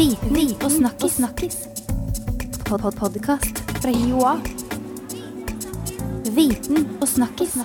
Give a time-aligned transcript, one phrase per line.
[0.00, 1.12] Viten og snakkis.
[1.12, 1.56] snakkis.
[2.64, 4.40] Pod -pod Podkast fra Joa.
[6.36, 7.56] Viten og snakkis.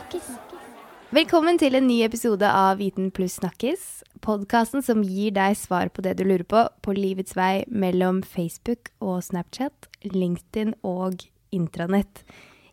[1.12, 4.04] Velkommen til en ny episode av Viten pluss snakkis.
[4.22, 8.90] Podkasten som gir deg svar på det du lurer på på livets vei mellom Facebook
[9.00, 11.14] og Snapchat, LinkedIn og
[11.52, 12.24] intranett.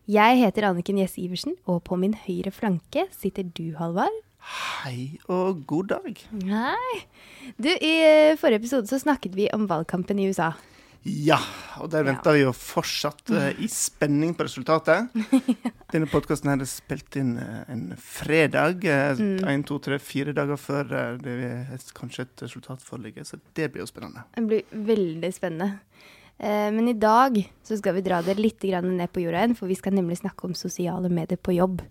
[0.07, 4.32] Jeg heter Anniken Jess Iversen, og på min høyre flanke sitter du, Halvard.
[4.43, 6.19] Hei og god dag.
[6.49, 6.99] Hei.
[7.55, 7.95] Du, i
[8.39, 10.51] forrige episode så snakket vi om valgkampen i USA.
[11.03, 11.37] Ja,
[11.83, 15.11] og der venter vi jo fortsatt uh, i spenning på resultatet.
[15.91, 18.87] Denne podkasten er spilt inn uh, en fredag.
[18.87, 23.27] Én, to, tre, fire dager før eh, det er kanskje et resultat foreligger.
[23.27, 24.23] Så det blir jo spennende.
[24.35, 25.83] Det blir veldig spennende.
[26.37, 29.67] Eh, Men i dag så skal vi dra det litt ned på jorda igjen, for
[29.67, 31.83] vi skal nemlig snakke om sosiale medier på jobb.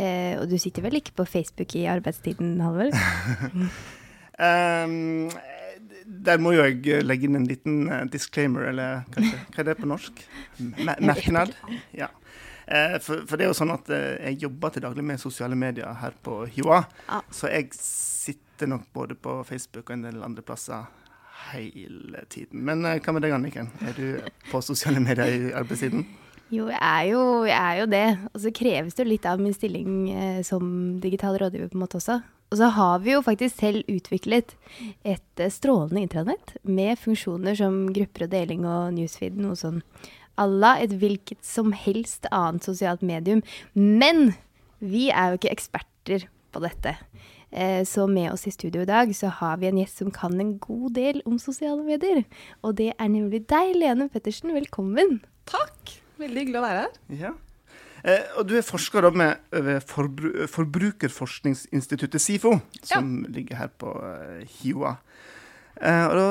[0.00, 2.94] Eh, og du sitter vel ikke på Facebook i arbeidstiden, Halvor?
[4.48, 5.28] um,
[6.24, 9.76] der må jo jeg legge inn en liten eh, disclaimer, eller kanskje, hva er det
[9.80, 10.22] på norsk?
[11.10, 11.52] Merknad?
[11.96, 12.08] Ja.
[12.66, 15.58] Eh, For, for det er jo sånn at eh, jeg jobber til daglig med sosiale
[15.58, 16.80] medier her på HiOA.
[17.34, 20.88] Så jeg sitter nok både på Facebook og en del andre plasser
[21.50, 22.64] hele tiden.
[22.68, 23.70] Men hva med deg, Anniken?
[23.84, 26.04] Er du på sosiale medier i arbeidstiden?
[26.50, 28.06] Jo, jeg er jo, jeg er jo det.
[28.34, 30.64] Og så kreves det jo litt av min stilling eh, som
[31.02, 32.16] digital rådgiver på en måte også.
[32.50, 34.56] Og så har vi jo faktisk selv utviklet
[35.06, 39.78] et eh, strålende intranett med funksjoner som grupper og deling og newsfeed, noe sånn
[40.40, 43.44] à la et hvilket som helst annet sosialt medium.
[43.78, 44.32] Men
[44.82, 46.96] vi er jo ikke eksperter på dette.
[47.54, 50.34] Eh, Så med oss i studio i dag så har vi en gjest som kan
[50.40, 52.24] en god del om sosiale medier.
[52.66, 54.50] Og det er nemlig deg, Lene Pettersen.
[54.56, 55.20] Velkommen.
[55.46, 55.99] Takk.
[56.20, 56.98] Veldig hyggelig å være her.
[57.20, 57.32] Ja.
[58.00, 62.54] Eh, og du er forsker da med forbru Forbrukerforskningsinstituttet SIFO,
[62.84, 64.96] som ligger her på uh, HiOA.
[65.80, 66.24] Eh, og da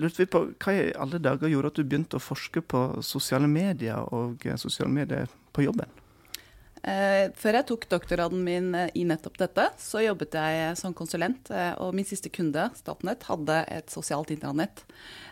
[0.00, 3.48] lurte vi på hva i alle dager gjorde at du begynte å forske på sosiale
[3.50, 5.99] medier og eh, sosiale medier på jobben?
[6.80, 11.50] Eh, før jeg tok doktorgraden min eh, i nettopp dette, så jobbet jeg som konsulent.
[11.52, 14.84] Eh, og min siste kunde, Statnett, hadde et sosialt intranett.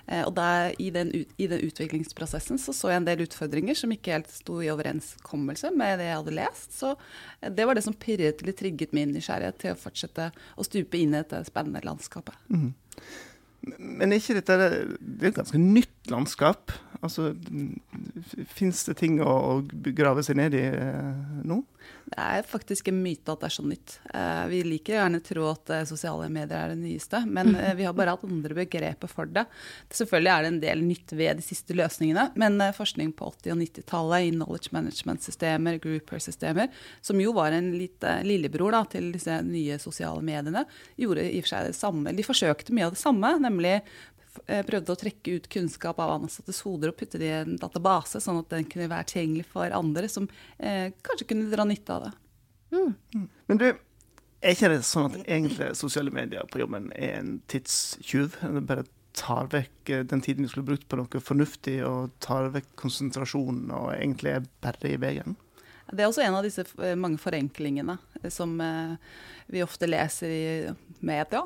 [0.08, 3.92] Eh, og der, i, den i den utviklingsprosessen så, så jeg en del utfordringer som
[3.92, 6.76] ikke helt sto i overenskommelse med det jeg hadde lest.
[6.80, 10.68] Så eh, det var det som pirret eller trigget min nysgjerrighet til å fortsette å
[10.68, 12.36] stupe inn i dette spennende landskapet.
[13.60, 14.56] Men er ikke dette
[15.00, 16.72] Det er ganske nytt landskap.
[17.00, 17.30] Altså,
[18.50, 21.60] Fins det ting å, å grave seg ned i eh, nå?
[22.08, 23.94] Det er faktisk en myte at det er så nytt.
[24.16, 27.74] Eh, vi liker gjerne å tro at eh, sosiale medier er det nyeste, men eh,
[27.78, 29.44] vi har bare hatt andre begreper for det.
[29.94, 33.54] Selvfølgelig er det en del nytt ved de siste løsningene, men eh, forskning på 80-
[33.54, 36.72] og 90-tallet i knowledge management-systemer, grouper-systemer,
[37.04, 40.64] som jo var en lite lillebror da, til disse nye sosiale mediene,
[40.98, 42.16] gjorde i og for seg det samme.
[42.16, 43.98] De forsøkte mye av det samme, nemlig eh,
[44.66, 48.40] prøvde å trekke ut kunnskap av ansattes hoder og putte det i en database, sånn
[48.42, 50.28] at den kunne være tilgjengelig for andre som
[50.58, 52.12] eh, kanskje kunne dra nytte av det.
[53.48, 53.66] Men du,
[54.38, 58.38] er ikke det sånn at egentlig sosiale medier på jobben er en tidstyv?
[58.42, 58.86] Det bare
[59.18, 63.72] tar vekk eh, den tiden du skulle brukt på noe fornuftig, og tar vekk konsentrasjonen,
[63.74, 65.38] og egentlig er bare i veien?
[65.88, 68.94] Det er også en av disse eh, mange forenklingene eh, som eh,
[69.48, 70.44] vi ofte leser i
[71.00, 71.44] media.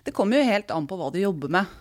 [0.00, 1.78] Det kommer jo helt an på hva du jobber med.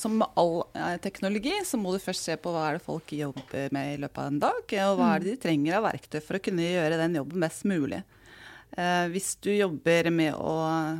[0.00, 0.62] Som med all
[1.04, 4.20] teknologi, så må du først se på hva er det folk jobber med i løpet
[4.22, 7.00] av en dag, og hva er det de trenger av verktøy for å kunne gjøre
[7.02, 7.98] den jobben best mulig.
[8.76, 10.52] Eh, hvis du jobber med å,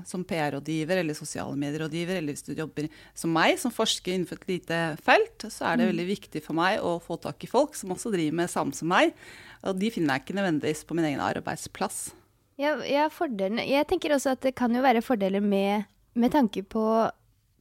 [0.08, 4.54] som PR-rådgiver eller sosiale medierådgiver, eller hvis du jobber som meg, som forsker innenfor et
[4.54, 7.92] lite felt, så er det veldig viktig for meg å få tak i folk som
[7.94, 9.12] også driver med samme som meg.
[9.66, 12.12] Og de finner jeg ikke nødvendigvis på min egen arbeidsplass.
[12.58, 13.06] Ja, ja,
[13.66, 16.84] Jeg tenker også at det kan jo være fordeler med, med tanke på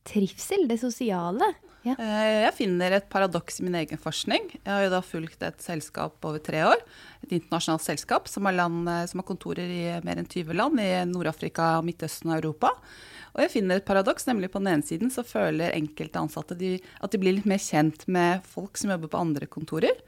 [0.08, 1.54] trivsel, det sosiale.
[1.88, 1.96] Ja.
[1.98, 4.50] Eh, Jeg finner et paradoks i min egen forskning.
[4.60, 6.82] Jeg har jo da fulgt et selskap over tre år.
[7.26, 10.80] Et internasjonalt selskap som har, land, eh, som har kontorer i mer enn 20 land
[10.84, 12.74] i Nord-Afrika, Midtøsten og Europa.
[13.38, 16.72] Og jeg finner et paradoks, nemlig på den ene siden så føler enkelte ansatte de,
[17.06, 20.00] at de blir litt mer kjent med folk som jobber på andre kontorer.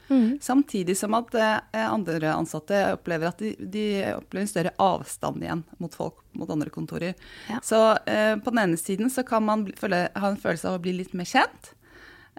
[0.42, 3.84] Samtidig som at eh, andre ansatte opplever at de, de
[4.16, 7.14] opplever en større avstand igjen mot folk mot andre kontorer.
[7.50, 7.60] Ja.
[7.62, 7.78] Så
[8.10, 10.96] eh, på den ene siden så kan man føle, ha en følelse av å bli
[10.98, 11.69] litt mer kjent.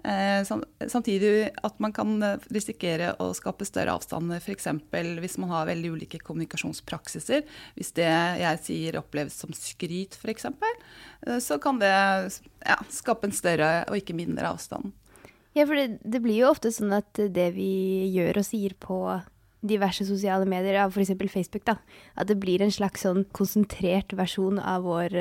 [0.04, 4.66] Eh, sam, samtidig at man kan eh, risikere å skape større avstander, f.eks.
[5.22, 7.44] hvis man har veldig ulike kommunikasjonspraksiser.
[7.76, 8.08] Hvis det
[8.40, 14.00] jeg sier oppleves som skryt, f.eks., eh, så kan det ja, skape en større og
[14.00, 14.90] ikke mindre avstand.
[15.54, 18.98] Ja, for det, det blir jo ofte sånn at det vi gjør og sier på
[19.62, 21.14] diverse sosiale medier, av f.eks.
[21.30, 21.76] Facebook, da,
[22.18, 25.14] at det blir en slags sånn konsentrert versjon av vår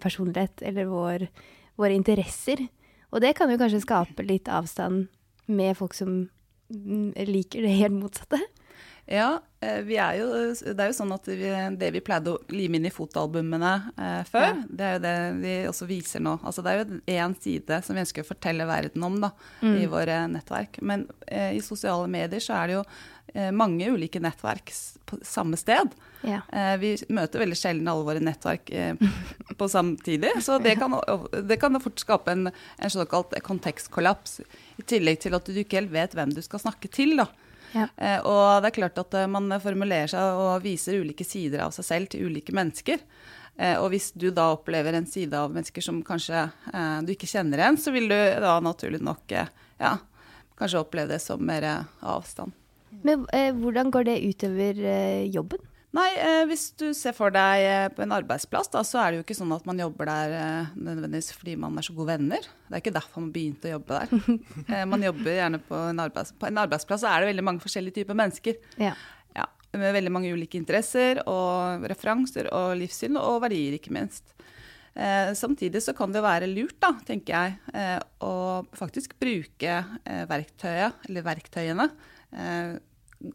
[0.00, 1.26] personlighet, eller vår,
[1.76, 2.62] våre interesser.
[3.12, 5.10] Og det kan jo kanskje skape litt avstand
[5.52, 6.24] med folk som
[6.72, 8.40] liker det helt motsatte.
[9.06, 12.78] Ja, eh, vi jo, det er jo sånn at vi, det vi pleide å lime
[12.78, 14.60] inn i fotoalbumene eh, før, ja.
[14.68, 16.36] det er jo det vi også viser nå.
[16.38, 19.74] Altså, det er jo én side som vi ønsker å fortelle verden om da, mm.
[19.82, 20.78] i våre nettverk.
[20.86, 22.86] Men eh, i sosiale medier så er det jo
[23.34, 24.70] eh, mange ulike nettverk
[25.10, 25.98] på samme sted.
[26.22, 26.44] Ja.
[26.54, 28.94] Eh, vi møter veldig sjelden alle våre nettverk eh,
[29.58, 30.94] på samtidig, så det kan,
[31.42, 34.44] det kan fort skape en, en såkalt kontekstkollaps.
[34.78, 37.18] I tillegg til at du ikke helt vet hvem du skal snakke til.
[37.18, 37.32] da.
[37.72, 37.88] Ja.
[37.96, 41.74] Eh, og det er klart at eh, man formulerer seg og viser ulike sider av
[41.76, 43.02] seg selv til ulike mennesker.
[43.56, 46.46] Eh, og hvis du da opplever en side av mennesker som kanskje
[47.04, 49.96] du ikke kjenner igjen, så vil du da naturlig nok ja,
[50.58, 51.66] kanskje oppleve det som mer
[52.00, 52.56] avstand.
[53.02, 53.24] Men
[53.58, 54.80] hvordan går det utover
[55.32, 55.68] jobben?
[55.92, 59.18] Nei, eh, hvis du ser for deg eh, på en arbeidsplass, da, så er det
[59.18, 62.46] jo ikke sånn at man jobber der eh, nødvendigvis fordi man er så gode venner.
[62.68, 64.38] Det er ikke derfor man begynte å jobbe der.
[64.72, 67.64] eh, man jobber gjerne på en, arbeids, på en arbeidsplass, så er det veldig mange
[67.64, 68.56] forskjellige typer mennesker.
[68.80, 68.94] Ja.
[69.36, 69.44] ja.
[69.76, 74.32] Med veldig mange ulike interesser og referanser og livssyn og verdier, ikke minst.
[74.94, 80.24] Eh, samtidig så kan det være lurt, da, tenker jeg, eh, å faktisk bruke eh,
[80.28, 81.88] verktøyet, eller verktøyene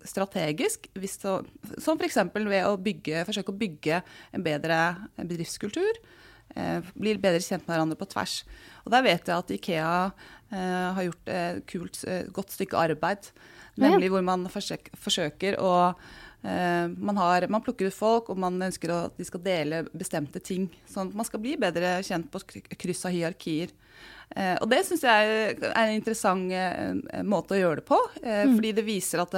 [0.07, 1.39] strategisk, så,
[1.81, 2.19] som f.eks.
[2.36, 4.01] ved å bygge, forsøke å bygge
[4.36, 4.80] en bedre
[5.19, 6.01] bedriftskultur.
[6.56, 8.42] Eh, blir bedre kjent med hverandre på tvers.
[8.86, 9.95] Og Der vet jeg at Ikea
[10.51, 13.31] eh, har gjort et kult, eh, godt stykke arbeid.
[13.78, 15.94] Nemlig hvor man forsøker, forsøker å
[16.48, 20.70] man, har, man, plukker ut folk, og man ønsker at de skal dele bestemte ting.
[20.88, 22.40] Sånn at man skal bli bedre kjent på
[22.80, 23.74] kryss av hierarkier.
[24.36, 28.00] Eh, og det syns jeg er en interessant eh, måte å gjøre det på.
[28.22, 28.58] Eh, mm.
[28.58, 29.38] Fordi det viser at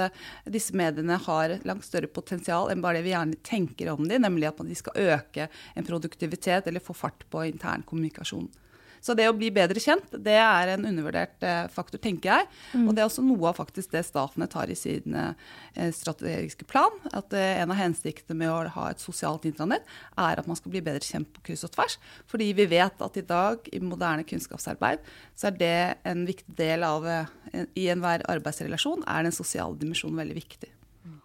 [0.50, 4.50] disse mediene har langt større potensial enn bare det vi gjerne tenker om dem, nemlig
[4.50, 8.50] at de skal øke en produktivitet eller få fart på intern kommunikasjon.
[9.00, 12.48] Så det å bli bedre kjent, det er en undervurdert eh, faktor, tenker jeg.
[12.74, 12.84] Mm.
[12.84, 16.98] Og det er også noe av faktisk det statene tar i sin eh, strategiske plan.
[17.16, 19.88] At eh, en av hensiktene med å ha et sosialt intranett
[20.20, 21.96] er at man skal bli bedre kjent på kryss og tvers.
[22.30, 25.00] Fordi vi vet at i dag, i moderne kunnskapsarbeid,
[25.38, 30.36] så er det en viktig del av I enhver arbeidsrelasjon er den sosiale dimensjonen veldig
[30.36, 30.70] viktig.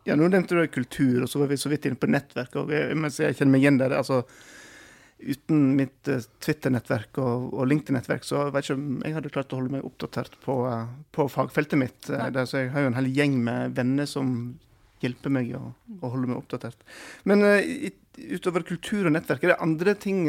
[0.07, 2.55] Ja, Nå nevnte du kultur, og så var vi så vidt inne på nettverk.
[2.61, 3.97] og jeg, jeg kjenner meg igjen der.
[3.97, 4.23] altså
[5.19, 9.59] uten mitt uh, Twitter-nettverk og, og LinkedIn-nettverk, så vet ikke om jeg hadde klart å
[9.61, 11.99] holde meg oppdatert på, uh, på fagfeltet mitt.
[12.09, 14.55] Uh, der, så jeg har jo en hel gjeng med venner som
[15.03, 15.69] hjelper meg å,
[16.01, 16.79] å holde meg oppdatert.
[17.27, 17.43] Men
[18.15, 20.21] utover kultur og nettverk, er det andre ting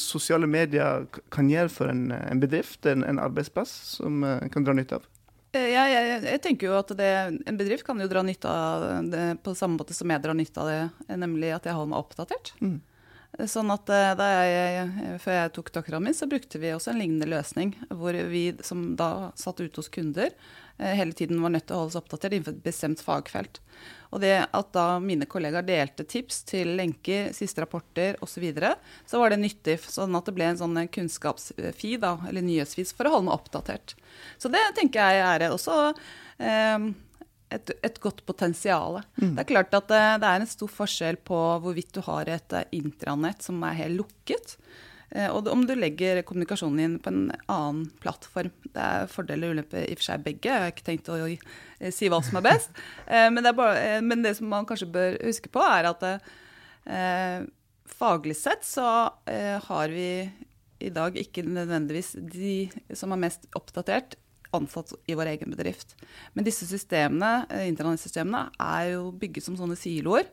[0.00, 4.76] sosiale medier kan gjøre for en, en bedrift, en, en, arbeidsplass, som en kan dra
[4.78, 5.10] nytte av?
[5.58, 7.10] Ja, jeg, jeg, tenker jo at det,
[7.46, 10.62] En bedrift kan jo dra nytte av det på samme måte som jeg drar nytte
[10.62, 10.80] av det,
[11.20, 12.54] nemlig at jeg holder meg oppdatert.
[12.62, 12.78] Mm.
[13.34, 14.90] Sånn at eh, da jeg,
[15.22, 17.72] Før jeg tok doktorgraden min, så brukte vi også en lignende løsning.
[17.90, 20.30] Hvor vi som da satt ute hos kunder,
[20.78, 23.58] eh, hele tiden var nødt til å holde oss oppdatert innenfor et bestemt fagfelt.
[24.14, 28.74] Og det at da mine kollegaer delte tips til lenker, siste rapporter osv., så, videre,
[29.10, 29.80] så var det nyttig.
[29.82, 33.96] Sånn at det ble en sånn kunnskapsfeed, eller nyhetsfeed, for å holde meg oppdatert.
[34.38, 35.80] Så det tenker jeg er også
[36.38, 36.86] eh,
[37.54, 39.00] et, et, godt potensial.
[39.20, 39.34] Mm.
[39.34, 42.30] Det er klart at det, eh, det, er en stor forskjell på hvorvidt du har
[42.30, 44.56] et uh, intranett som er helt lukket,
[45.14, 48.52] uh, og om du legger kommunikasjonen din på en annen plattform.
[48.66, 50.50] Det er fordeler og ulemper i og for seg begge.
[50.50, 51.20] Jeg har ikke tenkt å
[51.94, 52.80] si hva som er best.
[53.34, 56.08] men, det er bare, men, det som man kanskje bør huske på, er at
[57.94, 58.86] faglig sett så
[59.68, 60.08] har vi
[60.84, 64.18] i dag ikke nødvendigvis de som er mest oppdatert,
[64.56, 65.94] ansatt i vår egen bedrift.
[66.34, 70.26] Men disse systemene, eh, internettsystemene er jo bygget som sånne siloer.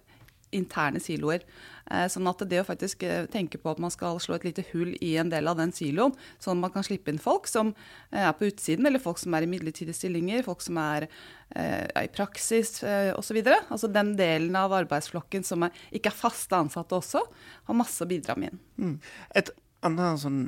[0.52, 1.46] Interne siloer.
[1.90, 4.66] Eh, sånn at det å faktisk eh, tenke på at man skal slå et lite
[4.72, 6.14] hull i en del av den siloen,
[6.44, 7.74] sånn at man kan slippe inn folk som
[8.12, 11.08] er på utsiden, eller folk som er i midlertidige stillinger, folk som er,
[11.52, 12.78] i praksis
[13.20, 13.42] osv.
[13.44, 17.26] Altså den delen av arbeidsflokken som er, ikke er faste ansatte også,
[17.68, 18.56] har masse å bidra med.
[18.80, 18.94] Mm.
[19.36, 19.52] Et
[19.86, 20.42] annet sånn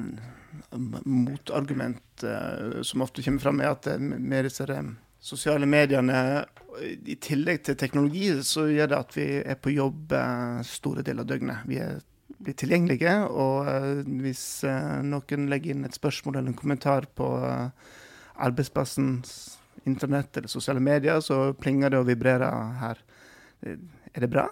[1.05, 6.45] motargument uh, som ofte kommer fram, er at uh, med disse uh, sosiale mediene,
[7.05, 10.15] i tillegg til teknologi, så gjør det at vi er på jobb
[10.65, 11.67] store deler av døgnet.
[11.69, 11.99] Vi er,
[12.41, 13.69] blir tilgjengelige, og
[14.23, 14.41] hvis
[15.05, 17.29] noen legger inn et spørsmål eller en kommentar på
[18.41, 19.37] arbeidsplassens
[19.85, 23.05] internett eller sosiale medier, så plinger det og vibrerer her.
[23.61, 24.49] Er det bra?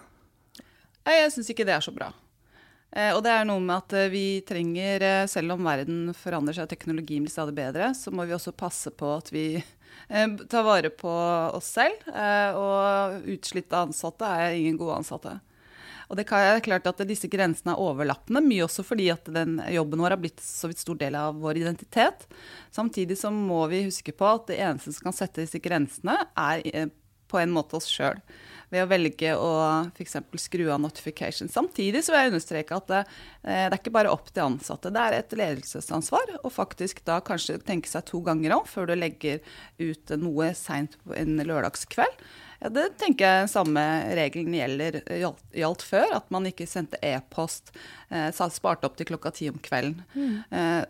[1.10, 2.12] Jeg syns ikke det er så bra.
[2.92, 6.58] Eh, og det er noe med at eh, vi trenger, eh, selv om verden forandrer
[6.58, 9.46] seg og teknologien blir stadig bedre, så må vi også passe på at vi
[10.12, 11.10] tar vare på
[11.56, 12.00] oss selv.
[12.58, 15.34] Og utslitte ansatte er ingen gode ansatte.
[16.08, 20.02] Og det er klart at disse grensene er overlappende, mye også fordi at den jobben
[20.02, 22.26] vår har blitt så vidt stor del av vår identitet.
[22.74, 26.90] Samtidig så må vi huske på at det eneste som kan sette disse grensene, er
[27.32, 28.20] på en måte oss sjøl.
[28.72, 29.50] Ved å velge å
[29.92, 30.16] f.eks.
[30.40, 31.50] skru av notification.
[31.52, 33.00] Samtidig så vil jeg understreke at det,
[33.44, 34.92] eh, det er ikke bare opp til ansatte.
[34.92, 38.96] Det er et ledelsesansvar å faktisk da kanskje tenke seg to ganger om før du
[38.96, 39.42] legger
[39.82, 42.24] ut noe seint en lørdagskveld.
[42.62, 43.82] Ja, det tenker jeg samme
[44.14, 46.16] regelen gjelder, gjaldt, gjaldt før.
[46.20, 47.74] At man ikke sendte e-post,
[48.14, 50.04] eh, sparte opp til klokka ti om kvelden.
[50.14, 50.36] Mm.
[50.48, 50.82] Eh,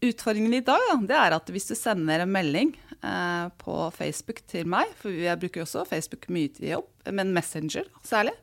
[0.00, 4.42] utfordringen i dag ja, det er at hvis du sender en melding eh, på Facebook
[4.50, 8.34] til meg, for jeg bruker også Facebook mye til jobb, men Messenger særlig,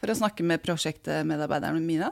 [0.00, 2.10] for å snakke med prosjektmedarbeiderne mine,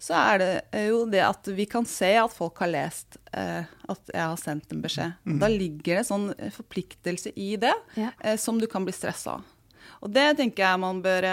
[0.00, 4.12] så er det jo det at vi kan se at folk har lest eh, at
[4.12, 5.14] jeg har sendt en beskjed.
[5.24, 5.38] Mm.
[5.40, 8.10] Da ligger det sånn forpliktelse i det ja.
[8.20, 9.52] eh, som du kan bli stressa av.
[10.04, 11.24] Og det tenker jeg man bør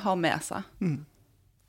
[0.00, 0.64] ha med seg.
[0.80, 1.02] Mm.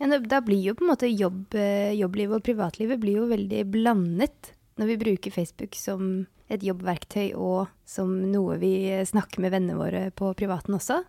[0.01, 3.63] Ja, da blir jo på en måte jobb, eh, jobblivet og privatlivet blir jo veldig
[3.71, 8.75] blandet når vi bruker Facebook som et jobbverktøy og som noe vi
[9.07, 11.01] snakker med vennene våre på privaten også.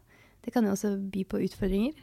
[0.46, 1.96] Det kan jo også by på utfordringer.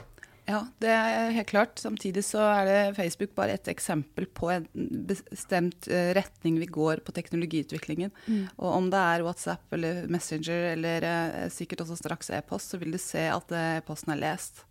[0.43, 1.77] Ja, det er helt klart.
[1.79, 4.65] Samtidig så er det Facebook bare et eksempel på en
[5.07, 8.11] bestemt eh, retning vi går på teknologiutviklingen.
[8.27, 8.49] Mm.
[8.57, 12.91] Og om det er WhatsApp eller Messenger eller eh, sikkert også straks e-post, så vil
[12.91, 14.65] du se at e-posten er lest.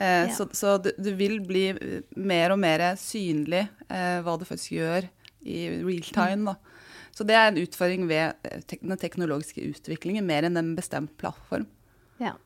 [0.00, 0.34] Eh, ja.
[0.34, 1.64] Så, så det, det, vil bli
[2.16, 5.10] mer og mer synlig eh, hva du faktisk gjør
[5.44, 6.54] i real time.
[6.54, 7.00] Da.
[7.12, 11.66] Så det er en utfordring ved den teknologiske utviklingen, mer enn en bestemt plattform.
[12.20, 12.36] Ja.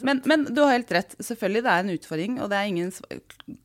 [0.00, 1.14] Men, men, du har helt rett.
[1.18, 2.92] Selvfølgelig det er en utfordring, og det er ingen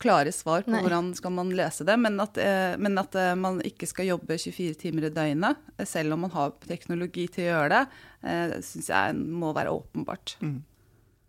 [0.02, 0.82] klare svar på Nei.
[0.84, 1.96] hvordan skal man løse det.
[2.04, 5.88] Men at, eh, men at, eh, man ikke skal jobbe 24 timer i døgnet, eh,
[5.88, 7.84] selv om man har teknologi til å gjøre det,
[8.24, 10.36] eh, syns jeg må være åpenbart.
[10.42, 10.58] Mm.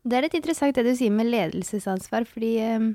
[0.09, 2.91] Det er litt interessant det du sier med ledelsesansvar, fordi eh,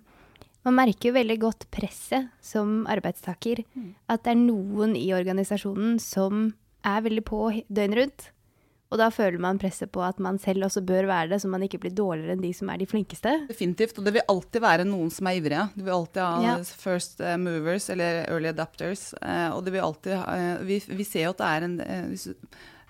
[0.66, 3.62] man merker jo veldig godt presset som arbeidstaker.
[3.76, 3.90] Mm.
[4.10, 6.48] At det er noen i organisasjonen som
[6.84, 8.30] er veldig på døgnet rundt.
[8.94, 11.64] Og da føler man presset på at man selv også bør være det, så man
[11.66, 13.32] ikke blir dårligere enn de som er de flinkeste.
[13.50, 13.98] Definitivt.
[13.98, 15.64] Og det vil alltid være noen som er ivrige.
[15.74, 16.60] Det vil alltid ha ja.
[16.86, 19.10] first eh, movers eller early adapters.
[19.18, 21.80] Eh, og det vil alltid vi, vi, ser jo at det er en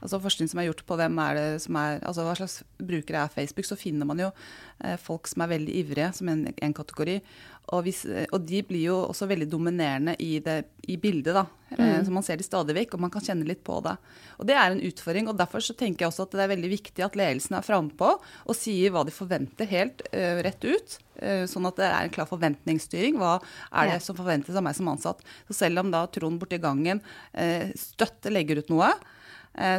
[0.03, 3.23] altså forskning som er gjort på hvem er det som er, altså hva slags brukere
[3.23, 4.29] er Facebook, så finner man jo
[4.83, 7.21] eh, folk som er veldig ivrige, som en, en kategori.
[7.71, 11.45] Og, hvis, og, de blir jo også veldig dominerende i, det, i bildet, da.
[11.71, 12.03] Eh, mm.
[12.03, 13.95] Så man ser de stadig vekk, og man kan kjenne litt på det.
[14.35, 15.29] Og det er en utfordring.
[15.31, 18.11] og Derfor så tenker jeg også at det er veldig viktig at ledelsen er frampå
[18.19, 20.99] og sier hva de forventer helt uh, rett ut.
[21.21, 23.15] Uh, sånn at det er en klar forventningsstyring.
[23.21, 23.37] Hva
[23.71, 25.23] er det som forventes av meg som ansatt?
[25.47, 28.91] Så selv om da Trond borti gangen uh, støtte legger ut noe,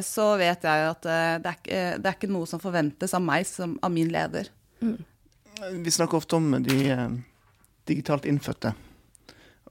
[0.06, 3.22] så vet jeg at eh, det er, ikke, det er ikke noe som forventes av
[3.24, 4.50] meg som av min leder.
[4.80, 4.98] Mm.
[5.84, 7.06] Vi snakker ofte om de eh,
[7.90, 8.74] digitalt innfødte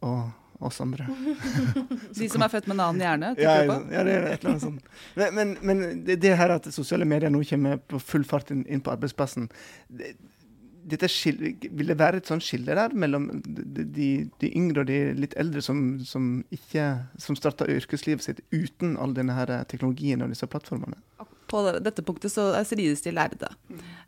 [0.03, 0.31] og
[0.63, 1.07] oss andre.
[2.19, 3.31] de som er født med en annen hjerne?
[3.41, 4.91] Ja, ja, det er et eller annet sånt.
[5.19, 8.63] Men, men, men det, det, her at sosiale medier nå kommer på full fart inn,
[8.67, 9.49] inn på arbeidsplassen
[9.87, 10.13] det,
[11.09, 14.09] skille, vil det være et sånt skille der mellom de, de,
[14.41, 19.13] de yngre og de litt eldre som, som, ikke, som starta yrkeslivet sitt uten all
[19.13, 20.99] denne her teknologien og disse plattformene?
[21.47, 23.49] På dette punktet så strides de lærde.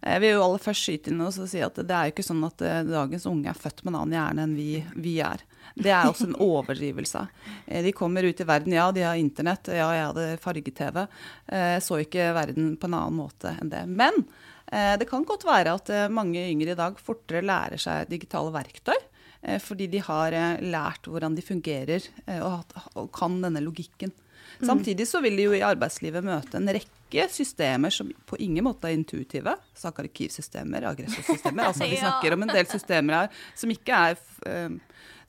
[0.02, 2.46] Jeg vil jo aller først skyte inn og si at det er jo ikke sånn
[2.48, 5.44] at eh, dagens unge er født med en annen hjerne enn vi, vi er.
[5.76, 7.22] Det er også en overdrivelse.
[7.68, 11.06] Eh, de kommer ut i verden, ja, de har internett, ja, jeg hadde farge-TV.
[11.52, 13.86] Eh, jeg så ikke verden på en annen måte enn det.
[13.94, 14.55] Men Eh,
[15.00, 18.98] det kan godt være at eh, mange yngre i dag fortere lærer seg digitale verktøy.
[19.46, 22.08] Eh, fordi de har lært hvordan de fungerer
[22.42, 24.14] og kan denne logikken.
[24.56, 24.68] Mm.
[24.70, 28.90] Samtidig så vil de jo i arbeidslivet møte en rekke systemer som på ingen måte
[28.90, 29.54] er intuitive.
[29.78, 31.70] Sakarkivsystemer, aggressorsystemer.
[31.70, 34.80] Altså vi snakker om en del systemer her som ikke er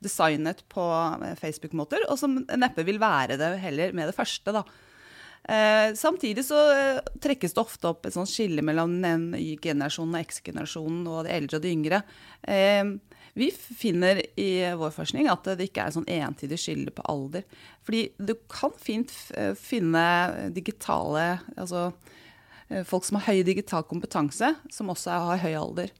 [0.04, 0.84] designet på
[1.40, 4.52] Facebook-måter, og som neppe vil være det heller med det første.
[4.52, 4.62] da.
[5.48, 10.24] Eh, samtidig så eh, trekkes det ofte opp et sånt skille mellom den Y-generasjonen og
[10.26, 12.00] X-generasjonen og de eldre og de yngre.
[12.42, 12.82] Eh,
[13.36, 14.50] vi finner i
[14.80, 17.44] vår forskning at det ikke er sånn entydig skille på alder.
[17.86, 20.02] Fordi du kan fint eh, finne
[20.56, 21.90] digitale Altså
[22.70, 25.92] eh, folk som har høy digital kompetanse, som også har høy alder.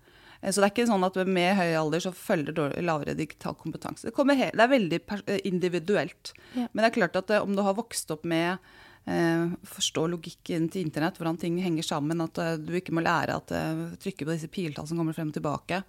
[0.42, 4.08] Så det er ikke sånn at med høy alder så følger lavere digital kompetanse.
[4.08, 5.00] Det, det er veldig
[5.48, 6.32] individuelt.
[6.54, 6.66] Ja.
[6.72, 8.58] Men det er klart at om du har vokst opp med
[9.06, 12.22] forstå logikken til internett, hvordan ting henger sammen.
[12.24, 15.30] At eh, du ikke må lære at uh, trykke på disse piltall som kommer frem
[15.30, 15.82] og tilbake.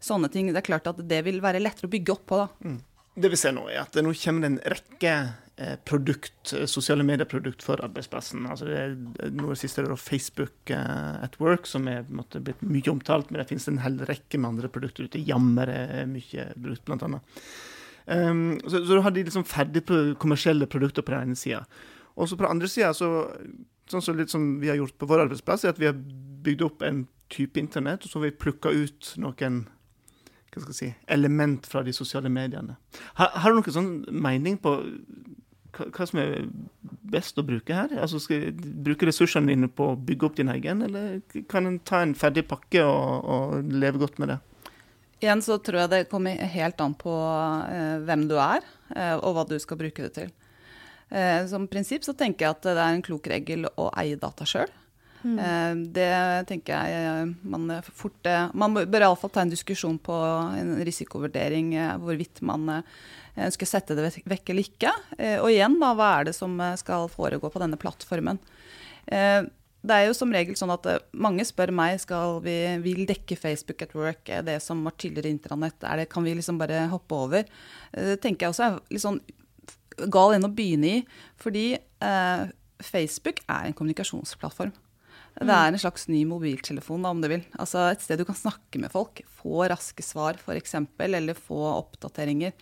[0.00, 0.50] Sånne ting.
[0.52, 2.40] Det er klart at det vil være lettere å bygge opp på.
[2.42, 2.48] da.
[2.68, 2.80] Mm.
[3.20, 5.14] Det vi ser nå, er at nå kommer det en rekke
[5.60, 8.44] eh, produkt, sosiale medieprodukt for arbeidsplassen.
[8.48, 13.32] Altså det er noe siste er Facebook at work, som er måtte, blitt mye omtalt,
[13.32, 15.24] men det finnes en hel rekke med andre produkter ute.
[15.26, 17.40] Jammer er mye brukt, blant annet.
[18.10, 21.64] Um, så, så du har de liksom ferdige kommersielle produkter på den ene sida.
[22.20, 23.10] Og så på den andre sida, så,
[23.90, 25.98] sånn som litt som vi har gjort på vår arbeidsplass, er at vi har
[26.44, 29.64] bygd opp en type internett, og så har vi plukka ut noen
[30.50, 32.74] hva skal jeg si, element fra de sosiale mediene.
[33.20, 34.72] Har, har du noen sånn mening på
[35.76, 36.48] hva, hva, som er
[37.14, 37.92] best å bruke her?
[38.02, 41.78] Altså Skal du bruke ressursene dine på å bygge opp din egen, eller kan en
[41.86, 44.40] ta en ferdig pakke og, og leve godt med det?
[45.20, 47.14] Igjen så tror jeg det kommer helt an på
[47.68, 48.64] eh, hvem du er,
[48.96, 50.30] eh, og hva du skal bruke det til.
[51.10, 54.46] Eh, som prinsipp så tenker jeg at det er en klok regel å eie data
[54.48, 54.70] sjøl.
[55.22, 55.38] Mm.
[55.38, 56.10] Eh, det
[56.48, 60.16] tenker jeg eh, man fort eh, Man bør iallfall ta en diskusjon på
[60.56, 62.80] en risikovurdering hvorvidt man
[63.36, 64.90] ønsker å sette det vekk eller ikke.
[65.44, 68.40] Og igjen, da, hva er det som skal foregå på denne plattformen.
[69.06, 73.86] Det er jo som regel sånn at mange spør meg skal vi vil dekke Facebook
[73.86, 77.46] at work, det som var tidligere intranett, det, kan vi liksom bare hoppe over?
[77.94, 79.22] Det tenker jeg også er litt sånn
[80.12, 81.02] gal ende å begynne i.
[81.40, 82.44] Fordi eh,
[82.80, 84.72] Facebook er en kommunikasjonsplattform.
[85.40, 87.44] Det er en slags ny mobiltelefon, da, om du vil.
[87.56, 92.52] Altså Et sted du kan snakke med folk, få raske svar f.eks., eller få oppdateringer.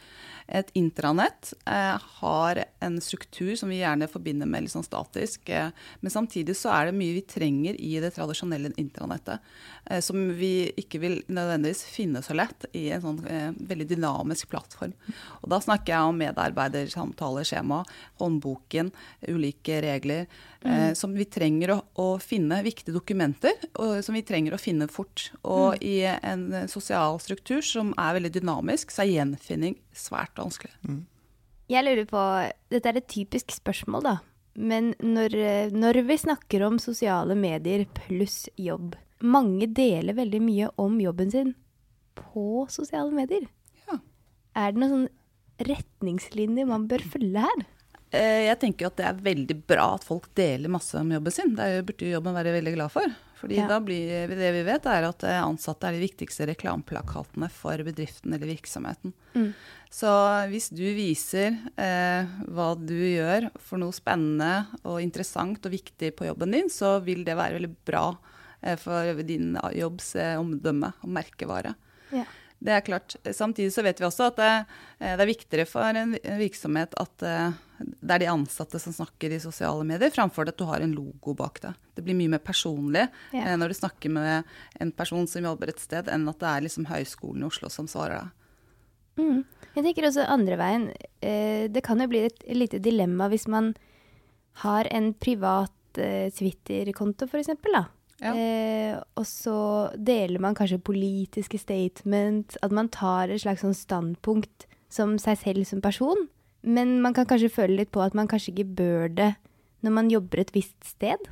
[0.49, 5.51] Et intranett eh, har en struktur som vi gjerne forbinder med litt sånn statisk.
[5.51, 9.43] Eh, men samtidig så er det mye vi trenger i det tradisjonelle intranettet.
[9.91, 14.49] Eh, som vi ikke vil nødvendigvis finne så lett i en sånn eh, veldig dynamisk
[14.55, 14.95] plattform.
[15.43, 17.83] Og da snakker jeg om medarbeidersamtaleskjema,
[18.23, 18.95] håndboken,
[19.29, 20.31] ulike regler.
[20.61, 20.95] Eh, mm.
[20.99, 25.31] Som vi trenger å, å, finne viktige dokumenter, og, som vi trenger å finne fort.
[25.43, 25.85] Og mm.
[25.85, 30.75] i en sosial struktur som er veldig dynamisk, så er gjenfinning svært vanskelig.
[30.87, 31.07] Mm.
[31.69, 32.25] Jeg lurer på
[32.73, 34.17] Dette er et typisk spørsmål, da.
[34.59, 35.37] Men når,
[35.71, 41.53] når, vi snakker om sosiale medier pluss jobb Mange deler veldig mye om jobben sin
[42.19, 43.45] på sosiale medier.
[43.87, 43.99] Ja.
[44.59, 47.65] Er det noen sånn retningslinjer man bør følge her?
[48.11, 51.35] Eh, jeg tenker jo at det er veldig bra at folk deler masse om jobben
[51.35, 51.57] sin.
[51.59, 53.17] Det burde jo jobben være veldig glad for.
[53.39, 53.69] Fordi ja.
[53.71, 58.35] da blir det vi vet, er at eh, ansatte er de viktigste reklameplakatene for bedriften
[58.35, 59.13] eller virksomheten.
[59.37, 59.53] Mm.
[59.95, 60.11] Så
[60.51, 66.27] hvis du viser eh, hva du gjør for noe spennende og interessant og viktig på
[66.29, 68.09] jobben din, så vil det være veldig bra
[68.61, 71.77] eh, for din jobbs eh, omdømme og merkevare.
[72.11, 72.27] Ja.
[72.59, 73.15] Det er klart.
[73.35, 74.53] Samtidig så vet vi også at det,
[74.99, 79.31] eh, det er viktigere for en virksomhet at eh, det er de ansatte som snakker
[79.35, 81.77] i sosiale medier, framfor at du har en logo bak deg.
[81.95, 83.45] Det blir mye mer personlig ja.
[83.45, 84.51] eh, når du snakker med
[84.83, 87.91] en person som jobber et sted, enn at det er liksom Høgskolen i Oslo som
[87.91, 88.35] svarer deg.
[89.19, 89.45] Mm.
[89.77, 90.85] Jeg tenker også andre veien.
[91.71, 93.73] Det kan jo bli et lite dilemma hvis man
[94.65, 97.51] har en privat Twitter-konto, f.eks.
[98.19, 98.33] Ja.
[98.35, 99.59] Eh, og så
[99.95, 105.69] deler man kanskje politiske statement, at man tar et slags sånn standpunkt som seg selv
[105.69, 106.27] som person.
[106.67, 109.33] Men man kan kanskje føle litt på at man kanskje ikke bør det
[109.87, 111.29] når man jobber et visst sted.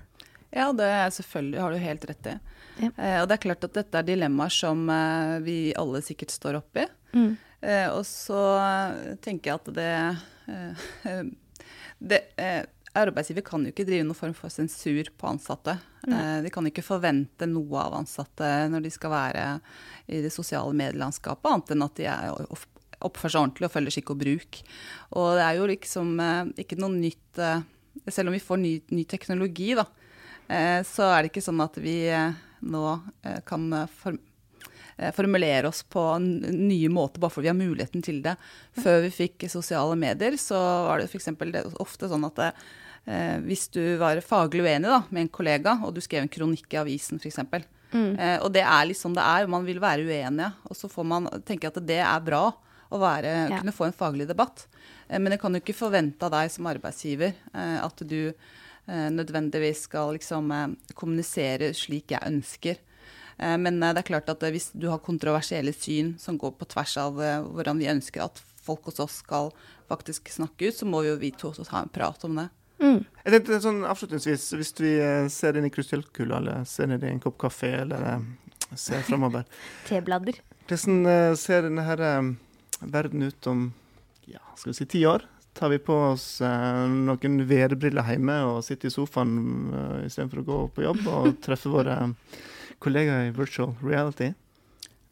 [0.55, 2.37] Ja, det er selvfølgelig har du helt rett i.
[2.77, 2.91] Ja.
[2.93, 6.61] Eh, og det er klart at dette er dilemmaer som eh, vi alle sikkert står
[6.61, 6.87] oppi.
[7.17, 7.35] Mm.
[7.67, 8.41] Eh, og så
[9.25, 9.91] tenker jeg at det,
[10.53, 11.21] eh,
[12.13, 12.63] det eh,
[12.97, 15.77] Arbeidsgiver kan jo ikke drive noen form for sensur på ansatte.
[16.07, 16.45] Mm.
[16.45, 19.45] De kan ikke forvente noe av ansatte når de skal være
[20.07, 22.31] i det sosiale medielandskapet, annet enn at de er
[23.07, 24.61] oppfører seg ordentlig og følger skikk og bruk.
[25.19, 26.15] Og det er jo liksom
[26.57, 27.43] ikke noe nytt
[28.13, 29.87] Selv om vi får ny, ny teknologi, da,
[30.87, 31.97] så er det ikke sånn at vi
[32.63, 32.83] nå
[33.49, 33.65] kan
[33.99, 34.21] form
[34.99, 38.37] Eh, formulere oss på nye måter bare fordi vi har muligheten til det.
[38.81, 40.57] Før vi fikk sosiale medier, så
[40.87, 41.29] var det f.eks.
[41.77, 42.51] ofte sånn at det,
[43.07, 46.75] eh, hvis du var faglig uenig da, med en kollega, og du skrev en kronikk
[46.75, 47.41] i avisen f.eks.
[47.93, 48.13] Mm.
[48.19, 50.53] Eh, og det er litt sånn det er, man vil være uenige.
[50.69, 52.49] Og så får man tenke at det er bra
[52.87, 53.61] å være, ja.
[53.61, 54.67] kunne få en faglig debatt.
[55.09, 59.09] Eh, men jeg kan jo ikke forvente av deg som arbeidsgiver eh, at du eh,
[59.15, 60.53] nødvendigvis skal liksom
[60.95, 62.83] kommunisere slik jeg ønsker.
[63.39, 66.57] Eh, men eh, det er klart at eh, hvis du har kontroversielle syn som går
[66.57, 67.19] på tvers av
[67.53, 69.53] hvordan vi ønsker at folk hos oss skal
[69.91, 72.49] faktisk snakke ut, så må vi jo vi to ta en prat om det.
[72.83, 72.99] Mm.
[73.25, 74.91] Jeg tenkte sånn Avslutningsvis, hvis vi
[75.33, 78.21] ser inn i krystallkula, eller ser ned i en kopp kaffe, eller
[78.77, 79.47] ser framover
[79.89, 80.39] Teblader.
[80.67, 82.03] Hvordan ser denne her
[82.83, 83.69] verden ut om
[84.29, 85.25] ja, skal vi si ti år?
[85.57, 89.37] Tar vi på oss noen VR-briller hjemme og sitter i sofaen
[89.73, 91.95] uh, istedenfor å gå på jobb og treffe våre
[92.85, 94.35] kollegaer i virtual reality?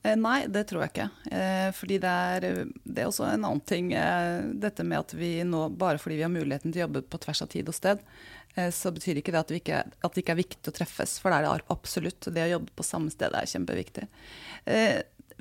[0.05, 1.09] Eh, nei, det tror jeg ikke.
[1.33, 2.47] Eh, fordi det er,
[2.85, 3.93] det er, også en annen ting.
[3.97, 7.21] Eh, dette med at vi nå, bare fordi vi har muligheten til å jobbe på
[7.25, 8.05] tvers av tid og sted,
[8.55, 11.17] så betyr ikke det at, ikke, at, det ikke er viktig å treffes.
[11.19, 12.29] For det er det absolutt.
[12.31, 14.05] Det å jobbe på samme sted er kjempeviktig.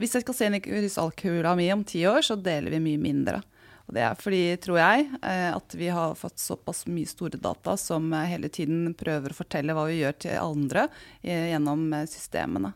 [0.01, 3.03] Hvis jeg skal se inn i krystallkula mi om ti år, så deler vi mye
[3.03, 3.43] mindre.
[3.85, 8.09] Og det er fordi, tror jeg, at vi har fått såpass mye store data som
[8.17, 10.87] hele tiden prøver å fortelle hva vi gjør til andre
[11.21, 12.73] gjennom systemene.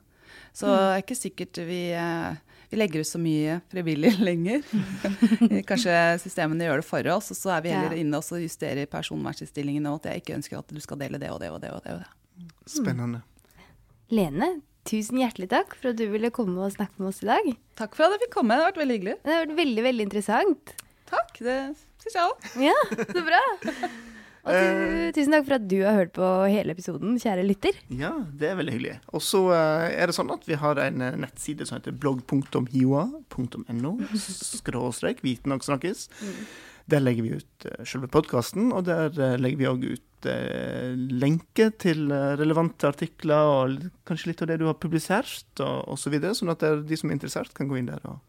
[0.57, 0.73] Så mm.
[0.73, 4.63] det er ikke sikkert vi, eh, vi legger ut så mye frivillig lenger.
[5.69, 9.91] Kanskje systemene gjør det for oss, og så er vi heller inne og justerer personvernstillingene
[9.91, 11.75] og at jeg ikke ønsker at du skal dele det og det og det.
[11.75, 11.99] og det.
[11.99, 12.49] Og det.
[12.69, 13.21] Spennende.
[14.13, 14.49] Lene,
[14.87, 17.53] tusen hjertelig takk for at du ville komme og snakke med oss i dag.
[17.77, 18.57] Takk for at jeg fikk komme.
[18.57, 19.17] Det har vært veldig hyggelig.
[19.21, 20.77] Det har vært veldig, veldig interessant.
[21.11, 21.33] Takk.
[21.37, 21.57] Det
[22.01, 22.51] syns jeg òg.
[22.65, 22.77] Ja,
[23.13, 23.43] så bra.
[24.47, 27.75] Og du, eh, tusen takk for at du har hørt på hele episoden, kjære lytter.
[27.91, 28.95] Ja, det er veldig hyggelig.
[29.11, 33.91] Og så uh, er det sånn at vi har en uh, nettside som heter blogg.hioa.no
[34.61, 36.07] skråstrek viten og snakkes.
[36.21, 36.39] Mm.
[36.87, 40.27] Der legger vi ut selve podkasten, og der legger vi òg ut
[41.11, 42.07] lenke til
[42.39, 46.05] relevante artikler og kanskje litt av det du har publisert, og osv.
[46.05, 48.23] Så videre, sånn at de som er interessert, kan gå inn der og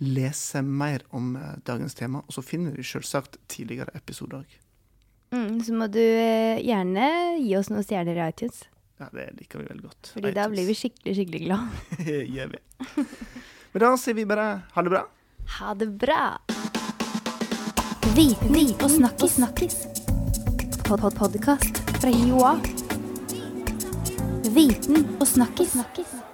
[0.00, 1.34] lese mer om
[1.68, 2.24] dagens tema.
[2.24, 4.58] Og så finner de selvsagt tidligere episoder òg.
[5.30, 7.06] Mm, så må du eh, gjerne
[7.38, 8.64] gi oss noen stjerner i iTunes.
[9.00, 10.10] Ja, det liker vi veldig godt.
[10.12, 10.38] Fordi iTunes.
[10.40, 11.68] da blir vi skikkelig, skikkelig glad.
[12.36, 12.62] Gjør vi.
[13.70, 15.04] Men da sier vi bare ha det bra.
[15.60, 16.24] Ha det bra.
[18.16, 19.38] Viten og snakkis.
[19.38, 19.76] snakkis.
[20.84, 22.56] Pod -pod Podkast fra Joa.
[24.50, 25.72] Viten og snakkis.
[25.78, 26.29] snakkis.